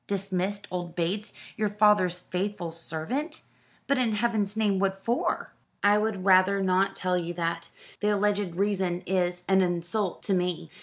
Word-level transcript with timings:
"Dismissed 0.07 0.67
old 0.71 0.95
Bates, 0.95 1.31
your 1.55 1.69
father's 1.69 2.17
faithful 2.17 2.71
servant! 2.71 3.41
But 3.85 3.99
in 3.99 4.13
Heaven's 4.13 4.57
name 4.57 4.79
what 4.79 4.95
for?" 4.95 5.53
"I 5.83 5.99
would 5.99 6.25
rather 6.25 6.59
not 6.59 6.95
tell 6.95 7.15
you 7.19 7.35
that. 7.35 7.69
The 7.99 8.09
alleged 8.09 8.55
reason 8.55 9.01
is 9.05 9.43
an 9.47 9.61
insult 9.61 10.23
to 10.23 10.33
me. 10.33 10.71